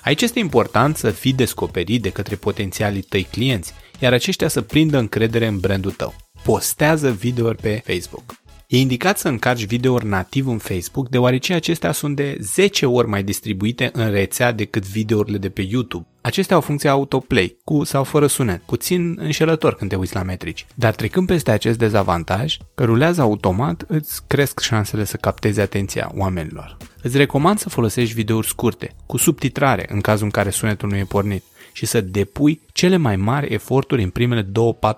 Aici 0.03 0.21
este 0.21 0.39
important 0.39 0.97
să 0.97 1.09
fii 1.09 1.33
descoperit 1.33 2.01
de 2.01 2.09
către 2.09 2.35
potențialii 2.35 3.01
tăi 3.01 3.27
clienți, 3.31 3.73
iar 3.99 4.13
aceștia 4.13 4.47
să 4.47 4.61
prindă 4.61 4.97
încredere 4.97 5.47
în 5.47 5.59
brandul 5.59 5.91
tău. 5.91 6.15
Postează 6.43 7.11
videouri 7.11 7.57
pe 7.57 7.81
Facebook. 7.85 8.35
E 8.67 8.79
indicat 8.79 9.17
să 9.17 9.27
încarci 9.27 9.65
videouri 9.65 10.05
nativ 10.05 10.47
în 10.47 10.57
Facebook, 10.57 11.09
deoarece 11.09 11.53
acestea 11.53 11.91
sunt 11.91 12.15
de 12.15 12.37
10 12.39 12.85
ori 12.85 13.07
mai 13.07 13.23
distribuite 13.23 13.89
în 13.93 14.09
rețea 14.09 14.51
decât 14.51 14.85
videourile 14.85 15.37
de 15.37 15.49
pe 15.49 15.61
YouTube. 15.61 16.05
Acestea 16.21 16.55
au 16.55 16.61
funcția 16.61 16.91
autoplay, 16.91 17.57
cu 17.63 17.83
sau 17.83 18.03
fără 18.03 18.27
sunet, 18.27 18.61
puțin 18.61 19.17
înșelător 19.19 19.75
când 19.75 19.89
te 19.89 19.95
uiți 19.95 20.15
la 20.15 20.23
metrici. 20.23 20.65
Dar 20.75 20.95
trecând 20.95 21.27
peste 21.27 21.51
acest 21.51 21.77
dezavantaj, 21.77 22.57
că 22.75 22.83
rulează 22.83 23.21
automat, 23.21 23.83
îți 23.87 24.27
cresc 24.27 24.59
șansele 24.59 25.03
să 25.03 25.17
captezi 25.17 25.59
atenția 25.59 26.11
oamenilor. 26.15 26.77
Îți 27.01 27.17
recomand 27.17 27.59
să 27.59 27.69
folosești 27.69 28.13
videouri 28.13 28.47
scurte, 28.47 28.95
cu 29.05 29.17
subtitrare 29.17 29.85
în 29.89 30.01
cazul 30.01 30.25
în 30.25 30.31
care 30.31 30.49
sunetul 30.49 30.89
nu 30.89 30.95
e 30.95 31.03
pornit 31.03 31.43
și 31.77 31.85
să 31.85 32.01
depui 32.01 32.61
cele 32.71 32.97
mai 32.97 33.15
mari 33.15 33.53
eforturi 33.53 34.03
în 34.03 34.09
primele 34.09 34.43
2-4 34.43 34.47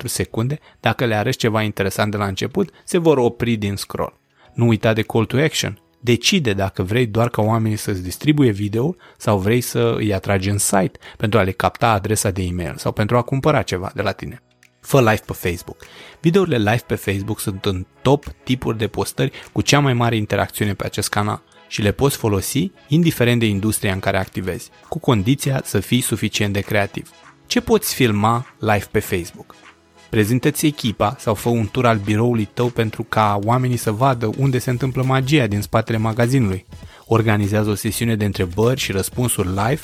secunde, 0.06 0.60
dacă 0.80 1.06
le 1.06 1.16
arăți 1.16 1.38
ceva 1.38 1.62
interesant 1.62 2.12
de 2.12 2.18
la 2.18 2.26
început, 2.26 2.70
se 2.84 2.98
vor 2.98 3.18
opri 3.18 3.56
din 3.56 3.76
scroll. 3.76 4.20
Nu 4.54 4.68
uita 4.68 4.94
de 4.94 5.02
call 5.02 5.26
to 5.26 5.38
action. 5.38 5.80
Decide 6.00 6.54
dacă 6.54 6.84
vrei 6.84 7.06
doar 7.06 7.30
ca 7.30 7.42
oamenii 7.42 7.78
să-ți 7.78 8.04
distribuie 8.04 8.52
video 8.52 8.96
sau 9.18 9.38
vrei 9.38 9.62
să 9.62 9.94
îi 9.98 10.14
atragi 10.14 10.50
în 10.50 10.58
site 10.58 11.00
pentru 11.18 11.40
a 11.40 11.42
le 11.42 11.52
capta 11.52 11.92
adresa 11.92 12.32
de 12.32 12.42
e-mail 12.44 12.74
sau 12.78 12.92
pentru 12.92 13.18
a 13.18 13.22
cumpăra 13.22 13.62
ceva 13.62 13.92
de 13.96 14.02
la 14.02 14.12
tine. 14.12 14.42
Fă 14.80 15.00
live 15.00 15.22
pe 15.26 15.34
Facebook. 15.34 15.78
Videourile 16.22 16.58
live 16.58 16.84
pe 16.88 16.96
Facebook 16.96 17.40
sunt 17.40 17.66
în 17.66 17.86
top 18.02 18.26
tipuri 18.44 18.78
de 18.78 18.88
postări 18.88 19.32
cu 19.52 19.62
cea 19.62 19.80
mai 19.80 19.94
mare 19.94 20.16
interacțiune 20.16 20.74
pe 20.74 20.86
acest 20.86 21.10
canal 21.10 21.42
și 21.70 21.82
le 21.82 21.92
poți 21.92 22.18
folosi 22.18 22.72
indiferent 22.88 23.40
de 23.40 23.46
industria 23.46 23.94
în 23.94 24.00
care 24.00 24.18
activezi, 24.18 24.70
cu 24.88 25.00
condiția 25.00 25.62
să 25.66 25.80
fii 25.80 26.02
suficient 26.02 26.54
de 26.54 26.60
creativ. 26.60 27.10
Ce 27.48 27.62
poți 27.62 27.94
filma 27.94 28.46
live 28.60 28.86
pe 28.92 29.00
Facebook? 29.00 29.56
Prezintă-ți 30.10 30.66
echipa 30.66 31.16
sau 31.20 31.34
fă 31.34 31.50
un 31.50 31.68
tur 31.68 31.86
al 31.86 31.98
biroului 31.98 32.50
tău 32.54 32.68
pentru 32.68 33.04
ca 33.04 33.40
oamenii 33.44 33.78
să 33.78 33.92
vadă 33.92 34.30
unde 34.38 34.60
se 34.60 34.70
întâmplă 34.70 35.04
magia 35.04 35.48
din 35.48 35.62
spatele 35.62 35.98
magazinului. 35.98 36.66
Organizează 37.06 37.70
o 37.70 37.76
sesiune 37.76 38.16
de 38.16 38.26
întrebări 38.26 38.80
și 38.80 38.92
răspunsuri 38.92 39.48
live 39.48 39.82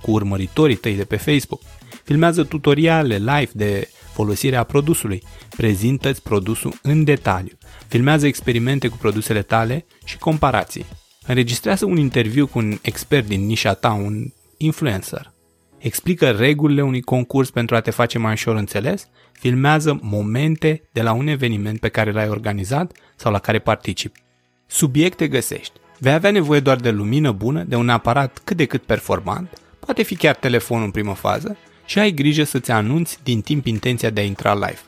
cu 0.00 0.10
urmăritorii 0.10 0.76
tăi 0.76 0.94
de 0.94 1.04
pe 1.04 1.16
Facebook. 1.16 1.60
Filmează 2.04 2.44
tutoriale 2.44 3.16
live 3.16 3.50
de 3.52 3.88
folosire 4.12 4.56
a 4.56 4.62
produsului. 4.62 5.22
Prezintă-ți 5.56 6.22
produsul 6.22 6.78
în 6.82 7.04
detaliu. 7.04 7.58
Filmează 7.86 8.26
experimente 8.26 8.88
cu 8.88 8.96
produsele 8.96 9.42
tale 9.42 9.86
și 10.04 10.18
comparații. 10.18 10.84
Înregistrează 11.28 11.84
un 11.84 11.96
interviu 11.96 12.46
cu 12.46 12.58
un 12.58 12.78
expert 12.82 13.26
din 13.26 13.46
nișa 13.46 13.74
ta, 13.74 13.92
un 13.92 14.32
influencer. 14.56 15.32
Explică 15.78 16.30
regulile 16.30 16.82
unui 16.82 17.00
concurs 17.00 17.50
pentru 17.50 17.76
a 17.76 17.80
te 17.80 17.90
face 17.90 18.18
mai 18.18 18.32
ușor 18.32 18.56
înțeles, 18.56 19.08
filmează 19.32 19.98
momente 20.02 20.88
de 20.92 21.02
la 21.02 21.12
un 21.12 21.26
eveniment 21.26 21.80
pe 21.80 21.88
care 21.88 22.12
l-ai 22.12 22.28
organizat 22.28 22.92
sau 23.16 23.32
la 23.32 23.38
care 23.38 23.58
participi. 23.58 24.22
Subiecte 24.66 25.28
găsești. 25.28 25.72
Vei 25.98 26.12
avea 26.12 26.30
nevoie 26.30 26.60
doar 26.60 26.76
de 26.76 26.90
lumină 26.90 27.32
bună, 27.32 27.62
de 27.62 27.76
un 27.76 27.88
aparat 27.88 28.40
cât 28.44 28.56
de 28.56 28.64
cât 28.64 28.82
performant, 28.82 29.60
poate 29.78 30.02
fi 30.02 30.16
chiar 30.16 30.34
telefonul 30.34 30.84
în 30.84 30.90
primă 30.90 31.14
fază, 31.14 31.56
și 31.84 31.98
ai 31.98 32.12
grijă 32.12 32.44
să-ți 32.44 32.70
anunți 32.70 33.18
din 33.22 33.40
timp 33.40 33.66
intenția 33.66 34.10
de 34.10 34.20
a 34.20 34.24
intra 34.24 34.54
live. 34.54 34.80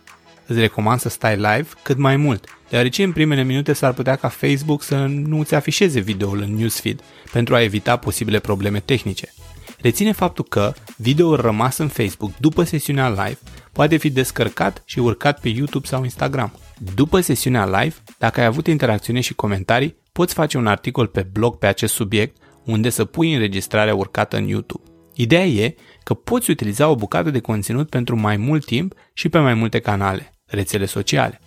Îți 0.51 0.61
recomand 0.61 1.01
să 1.01 1.09
stai 1.09 1.37
live 1.37 1.69
cât 1.83 1.99
mai 1.99 2.17
mult, 2.17 2.45
deoarece 2.69 3.03
în 3.03 3.13
primele 3.13 3.43
minute 3.43 3.73
s-ar 3.73 3.93
putea 3.93 4.17
ca 4.17 4.29
Facebook 4.29 4.83
să 4.83 4.97
nu 5.07 5.39
îți 5.39 5.55
afișeze 5.55 6.01
videoul 6.01 6.41
în 6.41 6.55
newsfeed 6.55 7.01
pentru 7.33 7.55
a 7.55 7.63
evita 7.63 7.97
posibile 7.97 8.39
probleme 8.39 8.81
tehnice. 8.81 9.33
Reține 9.81 10.13
faptul 10.13 10.45
că 10.45 10.73
videoul 10.97 11.37
rămas 11.37 11.79
în 11.79 11.89
Facebook 11.89 12.37
după 12.37 12.63
sesiunea 12.63 13.09
live 13.09 13.39
poate 13.73 13.97
fi 13.97 14.11
descărcat 14.11 14.83
și 14.85 14.99
urcat 14.99 15.41
pe 15.41 15.49
YouTube 15.49 15.87
sau 15.87 16.03
Instagram. 16.03 16.53
După 16.95 17.21
sesiunea 17.21 17.81
live, 17.81 17.95
dacă 18.19 18.41
ai 18.41 18.47
avut 18.47 18.67
interacțiune 18.67 19.21
și 19.21 19.35
comentarii, 19.35 19.97
poți 20.13 20.35
face 20.35 20.59
un 20.59 20.67
articol 20.67 21.07
pe 21.07 21.27
blog 21.33 21.59
pe 21.59 21.67
acest 21.67 21.95
subiect 21.95 22.37
unde 22.65 22.89
să 22.89 23.05
pui 23.05 23.33
înregistrarea 23.33 23.95
urcată 23.95 24.37
în 24.37 24.47
YouTube. 24.47 24.91
Ideea 25.15 25.47
e 25.47 25.75
că 26.03 26.15
poți 26.15 26.51
utiliza 26.51 26.89
o 26.89 26.95
bucată 26.95 27.31
de 27.31 27.41
conținut 27.41 27.89
pentru 27.89 28.17
mai 28.17 28.37
mult 28.37 28.65
timp 28.65 28.95
și 29.13 29.29
pe 29.29 29.39
mai 29.39 29.55
multe 29.55 29.79
canale, 29.79 30.35
rețele 30.51 30.85
sociale. 30.85 31.41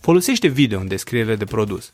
Folosește 0.00 0.48
video 0.48 0.80
în 0.80 0.88
descriere 0.88 1.36
de 1.36 1.44
produs. 1.44 1.92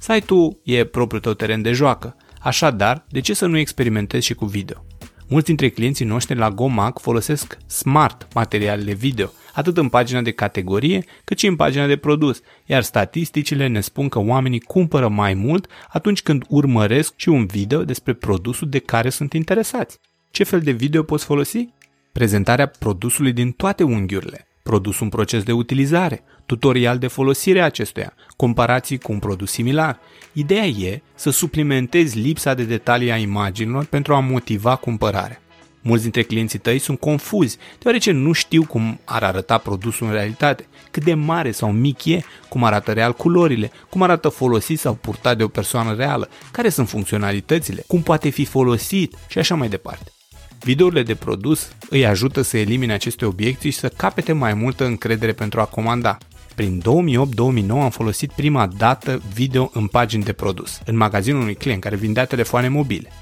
Site-ul 0.00 0.60
e 0.64 0.84
propriul 0.84 1.20
tău 1.20 1.34
teren 1.34 1.62
de 1.62 1.72
joacă, 1.72 2.16
așadar, 2.40 3.04
de 3.08 3.20
ce 3.20 3.34
să 3.34 3.46
nu 3.46 3.58
experimentezi 3.58 4.26
și 4.26 4.34
cu 4.34 4.46
video? 4.46 4.84
Mulți 5.28 5.46
dintre 5.46 5.68
clienții 5.68 6.04
noștri 6.04 6.36
la 6.36 6.50
GoMag 6.50 6.98
folosesc 6.98 7.56
smart 7.66 8.28
materialele 8.34 8.92
video, 8.92 9.30
atât 9.54 9.76
în 9.76 9.88
pagina 9.88 10.20
de 10.20 10.30
categorie, 10.30 11.04
cât 11.24 11.38
și 11.38 11.46
în 11.46 11.56
pagina 11.56 11.86
de 11.86 11.96
produs, 11.96 12.40
iar 12.66 12.82
statisticile 12.82 13.66
ne 13.66 13.80
spun 13.80 14.08
că 14.08 14.18
oamenii 14.18 14.60
cumpără 14.60 15.08
mai 15.08 15.34
mult 15.34 15.66
atunci 15.88 16.22
când 16.22 16.44
urmăresc 16.48 17.12
și 17.16 17.28
un 17.28 17.46
video 17.46 17.84
despre 17.84 18.12
produsul 18.12 18.68
de 18.68 18.78
care 18.78 19.08
sunt 19.08 19.32
interesați. 19.32 19.98
Ce 20.30 20.44
fel 20.44 20.60
de 20.60 20.70
video 20.70 21.02
poți 21.02 21.24
folosi? 21.24 21.68
Prezentarea 22.12 22.66
produsului 22.66 23.32
din 23.32 23.52
toate 23.52 23.82
unghiurile, 23.82 24.47
produsul 24.68 25.04
în 25.04 25.08
proces 25.08 25.42
de 25.42 25.52
utilizare, 25.52 26.22
tutorial 26.46 26.98
de 26.98 27.06
folosire 27.06 27.60
a 27.60 27.64
acestuia, 27.64 28.12
comparații 28.36 28.98
cu 28.98 29.12
un 29.12 29.18
produs 29.18 29.50
similar. 29.50 29.98
Ideea 30.32 30.66
e 30.66 31.02
să 31.14 31.30
suplimentezi 31.30 32.18
lipsa 32.18 32.54
de 32.54 32.62
detalii 32.62 33.10
a 33.10 33.16
imaginilor 33.16 33.84
pentru 33.84 34.14
a 34.14 34.20
motiva 34.20 34.76
cumpărarea. 34.76 35.40
Mulți 35.82 36.02
dintre 36.02 36.22
clienții 36.22 36.58
tăi 36.58 36.78
sunt 36.78 37.00
confuzi, 37.00 37.56
deoarece 37.78 38.10
nu 38.10 38.32
știu 38.32 38.64
cum 38.64 39.00
ar 39.04 39.22
arăta 39.22 39.58
produsul 39.58 40.06
în 40.06 40.12
realitate, 40.12 40.66
cât 40.90 41.04
de 41.04 41.14
mare 41.14 41.50
sau 41.50 41.72
mic 41.72 42.04
e, 42.04 42.20
cum 42.48 42.64
arată 42.64 42.92
real 42.92 43.12
culorile, 43.12 43.70
cum 43.90 44.02
arată 44.02 44.28
folosit 44.28 44.78
sau 44.78 44.94
purtat 44.94 45.36
de 45.36 45.42
o 45.42 45.48
persoană 45.48 45.94
reală, 45.94 46.28
care 46.52 46.68
sunt 46.68 46.88
funcționalitățile, 46.88 47.84
cum 47.86 48.02
poate 48.02 48.28
fi 48.28 48.44
folosit 48.44 49.16
și 49.28 49.38
așa 49.38 49.54
mai 49.54 49.68
departe. 49.68 50.12
Videourile 50.60 51.02
de 51.02 51.14
produs 51.14 51.68
îi 51.90 52.06
ajută 52.06 52.42
să 52.42 52.56
elimine 52.56 52.92
aceste 52.92 53.24
obiecții 53.24 53.70
și 53.70 53.78
să 53.78 53.88
capete 53.88 54.32
mai 54.32 54.54
multă 54.54 54.84
încredere 54.84 55.32
pentru 55.32 55.60
a 55.60 55.64
comanda. 55.64 56.18
Prin 56.54 56.82
2008-2009 56.82 57.68
am 57.68 57.90
folosit 57.90 58.32
prima 58.32 58.66
dată 58.66 59.22
video 59.34 59.70
în 59.74 59.86
pagini 59.86 60.22
de 60.22 60.32
produs, 60.32 60.80
în 60.84 60.96
magazinul 60.96 61.40
unui 61.40 61.54
client 61.54 61.80
care 61.80 61.96
vindea 61.96 62.24
telefoane 62.24 62.68
mobile. 62.68 63.12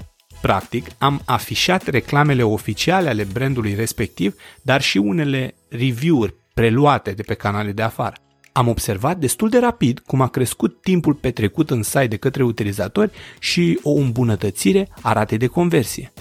Practic, 0.41 0.85
am 0.97 1.21
afișat 1.25 1.87
reclamele 1.87 2.43
oficiale 2.43 3.09
ale 3.09 3.23
brandului 3.23 3.73
respectiv, 3.73 4.35
dar 4.61 4.81
și 4.81 4.97
unele 4.97 5.55
review-uri 5.69 6.35
preluate 6.53 7.11
de 7.11 7.21
pe 7.21 7.33
canale 7.33 7.71
de 7.71 7.81
afară. 7.81 8.15
Am 8.51 8.67
observat 8.67 9.17
destul 9.17 9.49
de 9.49 9.59
rapid 9.59 9.99
cum 9.99 10.21
a 10.21 10.27
crescut 10.27 10.81
timpul 10.81 11.13
petrecut 11.13 11.69
în 11.69 11.83
site 11.83 12.07
de 12.07 12.15
către 12.15 12.43
utilizatori 12.43 13.11
și 13.39 13.79
o 13.83 13.91
îmbunătățire 13.91 14.89
a 15.01 15.13
ratei 15.13 15.37
de 15.37 15.47
conversie. 15.47 16.13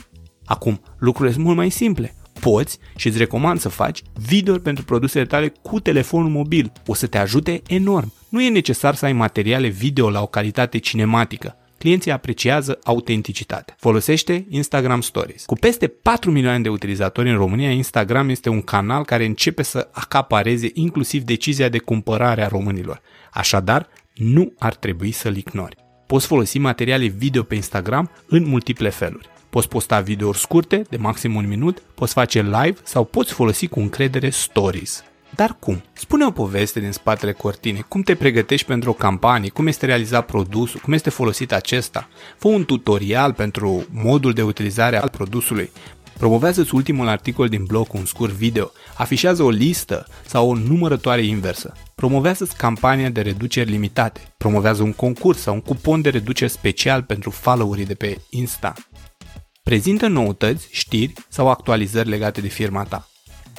Acum, 0.47 0.81
lucrurile 0.99 1.35
sunt 1.35 1.45
mult 1.45 1.57
mai 1.57 1.71
simple. 1.71 2.15
Poți 2.41 2.79
și 2.97 3.07
îți 3.07 3.19
recomand 3.19 3.61
să 3.61 3.69
faci 3.69 4.03
video 4.13 4.59
pentru 4.59 4.85
produsele 4.85 5.25
tale 5.25 5.53
cu 5.63 5.81
telefonul 5.81 6.31
mobil. 6.31 6.73
O 6.87 6.95
să 6.95 7.07
te 7.07 7.19
ajute 7.19 7.63
enorm. 7.69 8.13
Nu 8.29 8.43
e 8.43 8.49
necesar 8.49 8.95
să 8.95 9.05
ai 9.05 9.13
materiale 9.13 9.69
video 9.69 10.11
la 10.11 10.23
o 10.23 10.27
calitate 10.27 10.79
cinematică. 10.79 11.57
Clienții 11.79 12.11
apreciază 12.11 12.79
autenticitatea. 12.85 13.75
Folosește 13.79 14.47
Instagram 14.49 15.01
Stories. 15.01 15.45
Cu 15.45 15.55
peste 15.55 15.87
4 15.87 16.31
milioane 16.31 16.61
de 16.61 16.69
utilizatori 16.69 17.31
în 17.31 17.37
România, 17.37 17.71
Instagram 17.71 18.29
este 18.29 18.49
un 18.49 18.63
canal 18.63 19.05
care 19.05 19.25
începe 19.25 19.63
să 19.63 19.89
acapareze 19.93 20.71
inclusiv 20.75 21.23
decizia 21.23 21.69
de 21.69 21.79
cumpărare 21.79 22.45
a 22.45 22.49
românilor. 22.49 23.01
Așadar, 23.33 23.89
nu 24.15 24.53
ar 24.59 24.75
trebui 24.75 25.11
să-l 25.11 25.37
ignori. 25.37 25.77
Poți 26.07 26.27
folosi 26.27 26.59
materiale 26.59 27.07
video 27.07 27.43
pe 27.43 27.55
Instagram 27.55 28.11
în 28.27 28.47
multiple 28.47 28.89
feluri. 28.89 29.29
Poți 29.57 29.69
posta 29.69 30.01
videouri 30.01 30.39
scurte, 30.39 30.83
de 30.91 30.97
maxim 30.97 31.35
un 31.35 31.49
minut, 31.49 31.83
poți 31.95 32.13
face 32.13 32.43
live 32.43 32.77
sau 32.83 33.05
poți 33.05 33.33
folosi 33.33 33.67
cu 33.67 33.81
încredere 33.81 34.31
stories. 34.31 35.05
Dar 35.35 35.57
cum? 35.59 35.83
Spune 35.93 36.25
o 36.25 36.31
poveste 36.31 36.81
din 36.81 36.93
spatele 36.93 37.33
cortinei, 37.33 37.85
cum 37.89 38.03
te 38.03 38.15
pregătești 38.15 38.67
pentru 38.67 38.91
o 38.91 38.93
campanie, 38.93 39.49
cum 39.49 39.67
este 39.67 39.87
realizat 39.87 40.27
produsul, 40.27 40.81
cum 40.81 40.93
este 40.93 41.11
folosit 41.11 41.53
acesta. 41.53 42.09
Fă 42.39 42.49
un 42.49 42.65
tutorial 42.65 43.33
pentru 43.33 43.87
modul 43.91 44.33
de 44.33 44.43
utilizare 44.43 45.01
al 45.01 45.09
produsului. 45.09 45.71
Promovează-ți 46.19 46.75
ultimul 46.75 47.09
articol 47.09 47.49
din 47.49 47.65
blog 47.65 47.87
cu 47.87 47.97
un 47.97 48.05
scurt 48.05 48.33
video, 48.33 48.71
afișează 48.97 49.43
o 49.43 49.51
listă 49.51 50.07
sau 50.27 50.51
o 50.51 50.55
numărătoare 50.55 51.23
inversă. 51.23 51.73
Promovează-ți 51.95 52.57
campania 52.57 53.09
de 53.09 53.21
reduceri 53.21 53.71
limitate, 53.71 54.21
promovează 54.37 54.83
un 54.83 54.93
concurs 54.93 55.39
sau 55.39 55.55
un 55.55 55.61
cupon 55.61 56.01
de 56.01 56.09
reduceri 56.09 56.51
special 56.51 57.03
pentru 57.03 57.31
followerii 57.31 57.87
de 57.87 57.95
pe 57.95 58.21
Insta. 58.31 58.75
Prezintă 59.67 60.07
noutăți, 60.07 60.69
știri 60.71 61.13
sau 61.29 61.51
actualizări 61.51 62.09
legate 62.09 62.41
de 62.41 62.49
firma 62.49 62.83
ta. 62.83 63.09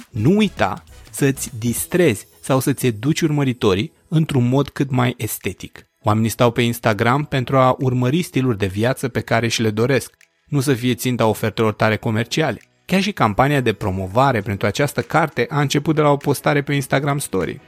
Nu 0.10 0.36
uita 0.36 0.84
să-ți 1.10 1.52
distrezi 1.60 2.28
sau 2.42 2.60
să-ți 2.60 2.86
educi 2.86 3.22
urmăritorii 3.22 3.92
într-un 4.08 4.48
mod 4.48 4.70
cât 4.70 4.90
mai 4.90 5.14
estetic. 5.18 5.86
Oamenii 6.04 6.30
stau 6.30 6.52
pe 6.52 6.62
Instagram 6.62 7.26
pentru 7.26 7.58
a 7.58 7.76
urmări 7.80 8.22
stiluri 8.22 8.58
de 8.58 8.66
viață 8.66 9.08
pe 9.08 9.20
care 9.20 9.48
și 9.48 9.62
le 9.62 9.70
doresc, 9.70 10.14
nu 10.46 10.60
să 10.60 10.74
fie 10.74 10.96
ținta 10.96 11.26
ofertelor 11.26 11.74
tale 11.74 11.96
comerciale. 11.96 12.62
Chiar 12.86 13.02
și 13.02 13.12
campania 13.12 13.62
de 13.62 13.74
promovare 13.74 14.42
pentru 14.42 14.68
această 14.68 15.02
carte 15.02 15.46
a 15.50 15.60
început 15.60 15.96
de 15.96 16.02
la 16.02 16.10
o 16.10 16.18
postare 16.18 16.62
pe 16.62 16.74
Instagram 16.74 17.18
Story. 17.18 17.60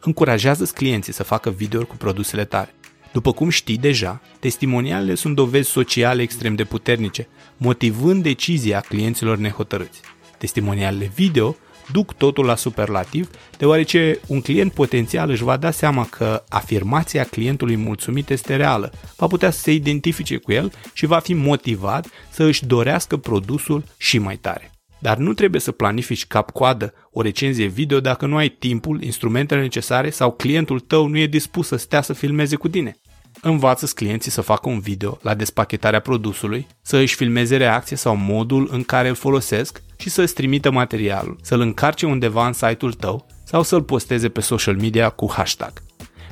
Încurajează 0.00 0.64
clienții 0.74 1.12
să 1.12 1.22
facă 1.22 1.50
videouri 1.50 1.88
cu 1.88 1.96
produsele 1.96 2.44
tale. 2.44 2.74
După 3.12 3.32
cum 3.32 3.48
știi 3.48 3.76
deja, 3.76 4.20
testimonialele 4.38 5.14
sunt 5.14 5.34
dovezi 5.34 5.70
sociale 5.70 6.22
extrem 6.22 6.54
de 6.54 6.64
puternice, 6.64 7.28
motivând 7.56 8.22
decizia 8.22 8.80
clienților 8.80 9.36
nehotărâți. 9.36 10.00
Testimonialele 10.38 11.12
video 11.14 11.56
duc 11.92 12.12
totul 12.12 12.44
la 12.44 12.56
superlativ, 12.56 13.30
deoarece 13.58 14.20
un 14.26 14.40
client 14.40 14.72
potențial 14.72 15.30
își 15.30 15.42
va 15.42 15.56
da 15.56 15.70
seama 15.70 16.06
că 16.06 16.44
afirmația 16.48 17.24
clientului 17.24 17.76
mulțumit 17.76 18.30
este 18.30 18.56
reală, 18.56 18.92
va 19.16 19.26
putea 19.26 19.50
să 19.50 19.60
se 19.60 19.72
identifice 19.72 20.36
cu 20.36 20.52
el 20.52 20.72
și 20.92 21.06
va 21.06 21.18
fi 21.18 21.34
motivat 21.34 22.06
să 22.30 22.42
își 22.42 22.66
dorească 22.66 23.16
produsul 23.16 23.84
și 23.96 24.18
mai 24.18 24.36
tare. 24.36 24.70
Dar 25.00 25.16
nu 25.16 25.32
trebuie 25.32 25.60
să 25.60 25.72
planifici 25.72 26.26
cap-coadă 26.26 26.94
o 27.12 27.22
recenzie 27.22 27.66
video 27.66 28.00
dacă 28.00 28.26
nu 28.26 28.36
ai 28.36 28.48
timpul, 28.48 29.02
instrumentele 29.02 29.60
necesare 29.60 30.10
sau 30.10 30.32
clientul 30.32 30.80
tău 30.80 31.06
nu 31.06 31.18
e 31.18 31.26
dispus 31.26 31.66
să 31.66 31.76
stea 31.76 32.00
să 32.00 32.12
filmeze 32.12 32.56
cu 32.56 32.68
tine. 32.68 32.96
învață 33.42 33.86
clienții 33.94 34.30
să 34.30 34.40
facă 34.40 34.68
un 34.68 34.80
video 34.80 35.18
la 35.22 35.34
despachetarea 35.34 36.00
produsului, 36.00 36.66
să 36.82 36.96
își 36.96 37.14
filmeze 37.14 37.56
reacția 37.56 37.96
sau 37.96 38.16
modul 38.16 38.68
în 38.72 38.82
care 38.82 39.08
îl 39.08 39.14
folosesc 39.14 39.82
și 39.96 40.08
să-ți 40.08 40.34
trimită 40.34 40.70
materialul, 40.70 41.38
să-l 41.42 41.60
încarce 41.60 42.06
undeva 42.06 42.46
în 42.46 42.52
site-ul 42.52 42.92
tău 42.92 43.26
sau 43.44 43.62
să-l 43.62 43.82
posteze 43.82 44.28
pe 44.28 44.40
social 44.40 44.76
media 44.76 45.08
cu 45.08 45.32
hashtag. 45.32 45.72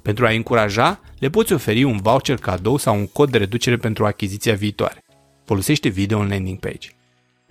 Pentru 0.03 0.27
a 0.27 0.31
încuraja, 0.31 1.01
le 1.19 1.31
poți 1.31 1.53
oferi 1.53 1.83
un 1.83 1.97
voucher 1.97 2.37
cadou 2.37 2.77
sau 2.77 2.97
un 2.97 3.07
cod 3.07 3.31
de 3.31 3.39
reducere 3.39 3.77
pentru 3.77 4.07
achiziția 4.07 4.55
viitoare. 4.55 5.05
Folosește 5.45 5.89
video 5.89 6.19
în 6.19 6.29
landing 6.29 6.59
page. 6.59 6.98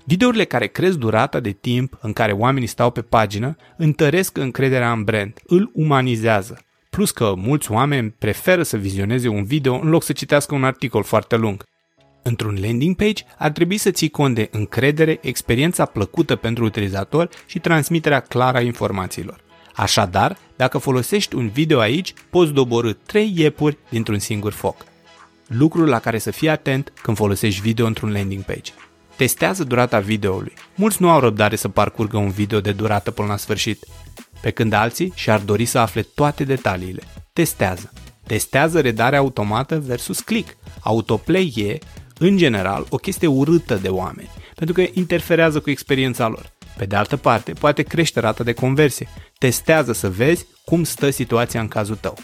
Videourile 0.10 0.44
care 0.44 0.68
cresc 0.68 0.98
durata 0.98 1.40
de 1.40 1.52
timp 1.52 1.98
în 2.02 2.14
care 2.14 2.32
oamenii 2.32 2.68
stau 2.68 2.92
pe 2.92 3.02
pagină 3.02 3.56
întăresc 3.78 4.38
încrederea 4.38 4.92
în 4.92 5.04
brand, 5.04 5.40
îl 5.46 5.72
umanizează. 5.74 6.60
Plus 6.90 7.12
că 7.12 7.34
mulți 7.38 7.72
oameni 7.72 8.16
preferă 8.20 8.64
să 8.64 8.78
vizioneze 8.78 9.28
un 9.28 9.44
video 9.44 9.80
în 9.80 9.90
loc 9.90 10.04
să 10.04 10.14
citească 10.14 10.56
un 10.56 10.64
articol 10.64 11.04
foarte 11.04 11.36
lung. 11.36 11.64
Într-un 12.22 12.58
landing 12.62 12.96
page 12.96 13.24
ar 13.38 13.52
trebui 13.52 13.78
să 13.78 13.92
ții 13.92 14.10
cont 14.10 14.36
de 14.36 14.50
încredere, 14.52 15.20
experiența 15.22 15.86
plăcută 15.86 16.36
pentru 16.36 16.64
utilizator 16.64 17.30
și 17.46 17.60
transmiterea 17.60 18.20
clară 18.20 18.58
a 18.58 18.62
informațiilor. 18.62 19.40
Așadar, 19.76 20.38
dacă 20.56 20.78
folosești 20.78 21.36
un 21.36 21.50
video 21.50 21.80
aici, 21.80 22.14
poți 22.30 22.52
doborâ 22.52 22.94
3 22.94 23.34
iepuri 23.36 23.78
dintr-un 23.90 24.20
singur 24.20 24.52
foc. 24.52 24.86
Lucrul 25.48 25.88
la 25.88 26.00
care 26.00 26.18
să 26.18 26.32
fii 26.32 26.50
atent 26.50 26.94
când 27.02 27.18
folosești 27.18 27.62
video 27.62 27.86
într-un 27.86 28.12
landing 28.12 28.44
page. 28.44 28.72
Testează 29.18 29.64
durata 29.64 30.00
videoului. 30.00 30.54
Mulți 30.76 31.02
nu 31.02 31.10
au 31.10 31.20
răbdare 31.20 31.56
să 31.56 31.70
parcurgă 31.70 32.18
un 32.18 32.30
video 32.30 32.60
de 32.60 32.72
durată 32.72 33.12
până 33.12 33.28
la 33.28 33.38
sfârșit, 33.38 33.86
pe 34.42 34.52
când 34.52 34.74
alții 34.74 35.12
și-ar 35.16 35.40
dori 35.40 35.66
să 35.66 35.78
afle 35.78 36.02
toate 36.02 36.44
detaliile. 36.44 37.02
Testează. 37.34 37.92
Testează 38.28 38.80
redarea 38.82 39.20
automată 39.20 39.80
versus 39.80 40.20
click. 40.20 40.58
Autoplay 40.80 41.54
e 41.56 41.78
în 42.20 42.38
general, 42.38 42.86
o 42.90 42.98
chestie 42.98 43.28
urâtă 43.28 43.76
de 43.76 43.90
oameni, 43.90 44.30
pentru 44.56 44.74
că 44.76 44.84
interferează 44.94 45.60
cu 45.60 45.70
experiența 45.70 46.28
lor. 46.28 46.52
Pe 46.78 46.86
de 46.86 46.96
altă 46.96 47.18
parte, 47.18 47.54
poate 47.54 47.84
crește 47.84 48.20
rata 48.20 48.44
de 48.44 48.54
conversie. 48.54 49.08
Testează 49.38 49.94
să 49.94 50.10
vezi 50.10 50.46
cum 50.66 50.84
stă 50.84 51.10
situația 51.10 51.60
în 51.60 51.68
cazul 51.68 51.96
tău. 51.96 52.18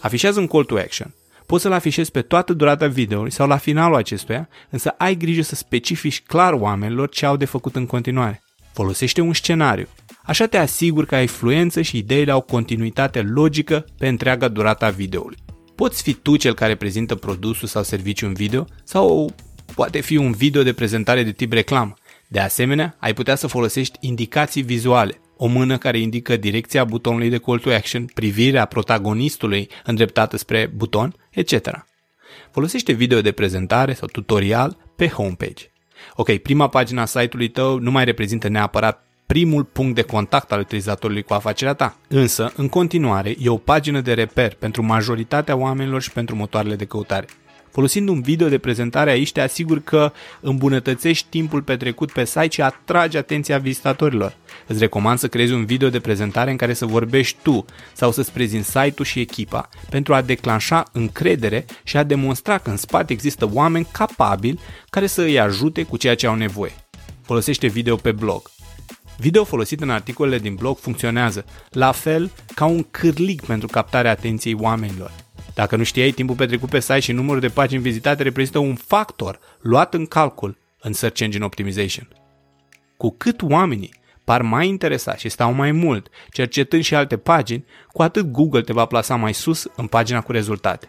Afișează 0.00 0.40
un 0.40 0.46
call 0.46 0.64
to 0.64 0.76
action. 0.76 1.14
Poți 1.52 1.64
să-l 1.64 1.72
afișezi 1.72 2.10
pe 2.10 2.22
toată 2.22 2.52
durata 2.52 2.86
videoului 2.86 3.30
sau 3.32 3.46
la 3.46 3.56
finalul 3.56 3.96
acestuia, 3.96 4.48
însă 4.70 4.94
ai 4.98 5.16
grijă 5.16 5.42
să 5.42 5.54
specifici 5.54 6.22
clar 6.22 6.52
oamenilor 6.52 7.08
ce 7.08 7.26
au 7.26 7.36
de 7.36 7.44
făcut 7.44 7.76
în 7.76 7.86
continuare. 7.86 8.42
Folosește 8.72 9.20
un 9.20 9.32
scenariu. 9.32 9.86
Așa 10.24 10.46
te 10.46 10.56
asiguri 10.56 11.06
că 11.06 11.14
ai 11.14 11.20
influență 11.20 11.80
și 11.80 11.96
ideile 11.96 12.30
au 12.30 12.40
continuitate 12.40 13.22
logică 13.22 13.84
pe 13.98 14.08
întreaga 14.08 14.48
durata 14.48 14.90
videoului. 14.90 15.36
Poți 15.74 16.02
fi 16.02 16.12
tu 16.12 16.36
cel 16.36 16.54
care 16.54 16.74
prezintă 16.74 17.14
produsul 17.14 17.68
sau 17.68 17.82
serviciul 17.82 18.28
în 18.28 18.34
video 18.34 18.64
sau 18.84 19.34
poate 19.74 20.00
fi 20.00 20.16
un 20.16 20.32
video 20.32 20.62
de 20.62 20.72
prezentare 20.72 21.22
de 21.22 21.32
tip 21.32 21.52
reclamă. 21.52 21.94
De 22.28 22.40
asemenea, 22.40 22.96
ai 22.98 23.14
putea 23.14 23.34
să 23.34 23.46
folosești 23.46 23.98
indicații 24.00 24.62
vizuale, 24.62 25.20
o 25.36 25.46
mână 25.46 25.78
care 25.78 25.98
indică 25.98 26.36
direcția 26.36 26.84
butonului 26.84 27.28
de 27.28 27.38
call 27.38 27.58
to 27.58 27.70
action, 27.70 28.04
privirea 28.14 28.64
protagonistului 28.64 29.68
îndreptată 29.84 30.36
spre 30.36 30.70
buton, 30.74 31.14
etc. 31.32 31.86
Folosește 32.50 32.92
video 32.92 33.20
de 33.20 33.32
prezentare 33.32 33.92
sau 33.92 34.08
tutorial 34.08 34.76
pe 34.96 35.08
homepage. 35.08 35.70
Ok, 36.14 36.36
prima 36.36 36.68
pagina 36.68 37.04
site-ului 37.04 37.48
tău 37.48 37.78
nu 37.78 37.90
mai 37.90 38.04
reprezintă 38.04 38.48
neapărat 38.48 39.06
primul 39.26 39.64
punct 39.64 39.94
de 39.94 40.02
contact 40.02 40.52
al 40.52 40.60
utilizatorului 40.60 41.22
cu 41.22 41.34
afacerea 41.34 41.74
ta. 41.74 41.96
Însă, 42.08 42.52
în 42.56 42.68
continuare, 42.68 43.34
e 43.38 43.48
o 43.48 43.56
pagină 43.56 44.00
de 44.00 44.14
reper 44.14 44.54
pentru 44.54 44.82
majoritatea 44.82 45.56
oamenilor 45.56 46.02
și 46.02 46.12
pentru 46.12 46.36
motoarele 46.36 46.76
de 46.76 46.84
căutare. 46.84 47.26
Folosind 47.72 48.08
un 48.08 48.20
video 48.20 48.48
de 48.48 48.58
prezentare 48.58 49.10
aici 49.10 49.32
te 49.32 49.40
asigur 49.40 49.80
că 49.80 50.12
îmbunătățești 50.40 51.26
timpul 51.28 51.62
petrecut 51.62 52.12
pe 52.12 52.24
site 52.24 52.48
și 52.48 52.62
atragi 52.62 53.16
atenția 53.16 53.58
vizitatorilor. 53.58 54.36
Îți 54.66 54.78
recomand 54.78 55.18
să 55.18 55.28
creezi 55.28 55.52
un 55.52 55.64
video 55.64 55.88
de 55.88 56.00
prezentare 56.00 56.50
în 56.50 56.56
care 56.56 56.74
să 56.74 56.86
vorbești 56.86 57.38
tu 57.42 57.64
sau 57.92 58.12
să-ți 58.12 58.32
prezinți 58.32 58.66
site-ul 58.66 59.04
și 59.04 59.20
echipa 59.20 59.68
pentru 59.90 60.14
a 60.14 60.22
declanșa 60.22 60.82
încredere 60.92 61.64
și 61.82 61.96
a 61.96 62.02
demonstra 62.02 62.58
că 62.58 62.70
în 62.70 62.76
spate 62.76 63.12
există 63.12 63.50
oameni 63.52 63.88
capabili 63.92 64.60
care 64.90 65.06
să 65.06 65.22
îi 65.22 65.40
ajute 65.40 65.82
cu 65.82 65.96
ceea 65.96 66.14
ce 66.14 66.26
au 66.26 66.34
nevoie. 66.34 66.74
Folosește 67.22 67.66
video 67.66 67.96
pe 67.96 68.12
blog. 68.12 68.50
Video 69.18 69.44
folosit 69.44 69.80
în 69.80 69.90
articolele 69.90 70.38
din 70.38 70.54
blog 70.54 70.78
funcționează, 70.78 71.44
la 71.70 71.92
fel 71.92 72.30
ca 72.54 72.64
un 72.64 72.86
cârlig 72.90 73.40
pentru 73.40 73.68
captarea 73.68 74.10
atenției 74.10 74.56
oamenilor. 74.60 75.12
Dacă 75.54 75.76
nu 75.76 75.82
știai, 75.82 76.10
timpul 76.10 76.36
petrecut 76.36 76.68
pe 76.68 76.80
site 76.80 77.00
și 77.00 77.12
numărul 77.12 77.40
de 77.40 77.48
pagini 77.48 77.82
vizitate 77.82 78.22
reprezintă 78.22 78.58
un 78.58 78.74
factor 78.74 79.38
luat 79.60 79.94
în 79.94 80.06
calcul 80.06 80.56
în 80.80 80.92
Search 80.92 81.20
Engine 81.20 81.44
Optimization. 81.44 82.08
Cu 82.96 83.14
cât 83.18 83.42
oamenii 83.42 83.94
par 84.24 84.42
mai 84.42 84.68
interesați 84.68 85.20
și 85.20 85.28
stau 85.28 85.52
mai 85.52 85.72
mult 85.72 86.08
cercetând 86.30 86.82
și 86.82 86.94
alte 86.94 87.16
pagini, 87.16 87.64
cu 87.92 88.02
atât 88.02 88.30
Google 88.30 88.62
te 88.62 88.72
va 88.72 88.84
plasa 88.84 89.16
mai 89.16 89.34
sus 89.34 89.66
în 89.76 89.86
pagina 89.86 90.20
cu 90.20 90.32
rezultate. 90.32 90.88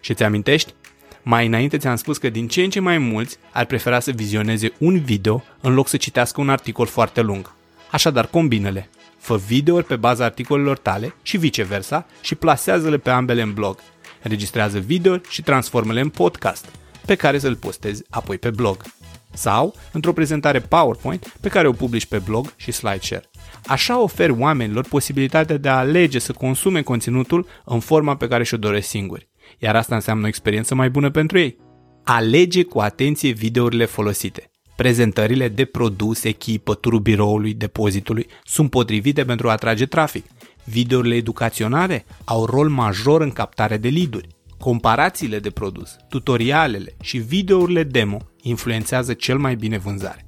Și 0.00 0.10
îți 0.10 0.22
amintești? 0.22 0.74
Mai 1.22 1.46
înainte 1.46 1.78
ți-am 1.78 1.96
spus 1.96 2.18
că 2.18 2.28
din 2.28 2.48
ce 2.48 2.62
în 2.62 2.70
ce 2.70 2.80
mai 2.80 2.98
mulți 2.98 3.38
ar 3.52 3.64
prefera 3.64 4.00
să 4.00 4.10
vizioneze 4.10 4.72
un 4.78 5.00
video 5.00 5.42
în 5.60 5.74
loc 5.74 5.88
să 5.88 5.96
citească 5.96 6.40
un 6.40 6.50
articol 6.50 6.86
foarte 6.86 7.20
lung. 7.20 7.52
Așadar, 7.90 8.26
combinele. 8.26 8.88
Fă 9.18 9.36
videouri 9.36 9.84
pe 9.86 9.96
baza 9.96 10.24
articolelor 10.24 10.78
tale 10.78 11.14
și 11.22 11.36
viceversa 11.36 12.06
și 12.20 12.34
plasează-le 12.34 12.98
pe 12.98 13.10
ambele 13.10 13.42
în 13.42 13.52
blog. 13.52 13.78
Înregistrează 14.24 14.78
video 14.78 15.18
și 15.28 15.42
transformă-le 15.42 16.00
în 16.00 16.08
podcast, 16.08 16.68
pe 17.06 17.14
care 17.14 17.38
să-l 17.38 17.56
postezi 17.56 18.02
apoi 18.10 18.38
pe 18.38 18.50
blog. 18.50 18.82
Sau 19.32 19.74
într-o 19.92 20.12
prezentare 20.12 20.60
PowerPoint 20.60 21.36
pe 21.40 21.48
care 21.48 21.68
o 21.68 21.72
publici 21.72 22.06
pe 22.06 22.18
blog 22.18 22.52
și 22.56 22.72
SlideShare. 22.72 23.30
Așa 23.66 24.00
oferi 24.00 24.32
oamenilor 24.38 24.86
posibilitatea 24.88 25.56
de 25.56 25.68
a 25.68 25.76
alege 25.76 26.18
să 26.18 26.32
consume 26.32 26.82
conținutul 26.82 27.46
în 27.64 27.80
forma 27.80 28.16
pe 28.16 28.28
care 28.28 28.44
și-o 28.44 28.56
doresc 28.56 28.88
singuri. 28.88 29.28
Iar 29.58 29.76
asta 29.76 29.94
înseamnă 29.94 30.24
o 30.24 30.28
experiență 30.28 30.74
mai 30.74 30.90
bună 30.90 31.10
pentru 31.10 31.38
ei. 31.38 31.56
Alege 32.04 32.62
cu 32.62 32.78
atenție 32.78 33.30
videourile 33.30 33.84
folosite. 33.84 34.50
Prezentările 34.76 35.48
de 35.48 35.64
produs, 35.64 36.24
echipă, 36.24 36.74
turul 36.74 37.00
biroului, 37.00 37.54
depozitului 37.54 38.26
sunt 38.44 38.70
potrivite 38.70 39.24
pentru 39.24 39.48
a 39.48 39.52
atrage 39.52 39.86
trafic. 39.86 40.24
Videourile 40.64 41.14
educaționale 41.14 42.04
au 42.24 42.44
rol 42.44 42.68
major 42.68 43.20
în 43.20 43.30
captarea 43.30 43.78
de 43.78 43.88
lead-uri. 43.88 44.28
Comparațiile 44.58 45.38
de 45.38 45.50
produs, 45.50 45.96
tutorialele 46.08 46.94
și 47.02 47.18
videourile 47.18 47.82
demo 47.82 48.18
influențează 48.42 49.12
cel 49.12 49.38
mai 49.38 49.54
bine 49.54 49.78
vânzare. 49.78 50.26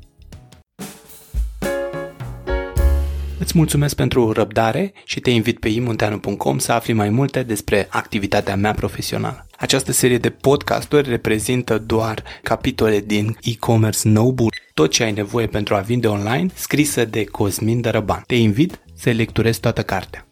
Îți 3.39 3.57
mulțumesc 3.57 3.95
pentru 3.95 4.33
răbdare 4.33 4.93
și 5.05 5.21
te 5.21 5.31
invit 5.31 5.59
pe 5.59 5.69
imunteanu.com 5.69 6.59
să 6.59 6.73
afli 6.73 6.93
mai 6.93 7.11
multe 7.11 7.43
despre 7.43 7.87
activitatea 7.91 8.57
mea 8.57 8.73
profesională. 8.73 9.47
Această 9.59 9.93
serie 9.93 10.19
de 10.19 10.31
podcasturi 10.31 11.09
reprezintă 11.09 11.79
doar 11.79 12.23
capitole 12.43 13.01
din 13.01 13.37
e-commerce 13.43 14.09
Noble, 14.09 14.47
tot 14.75 14.91
ce 14.91 15.03
ai 15.03 15.13
nevoie 15.13 15.47
pentru 15.47 15.75
a 15.75 15.79
vinde 15.79 16.07
online, 16.07 16.49
scrisă 16.55 17.05
de 17.05 17.25
Cosmin 17.25 17.81
Dărăban. 17.81 18.23
Te 18.27 18.35
invit 18.35 18.81
să 18.95 19.11
lecturezi 19.11 19.61
toată 19.61 19.83
cartea. 19.83 20.26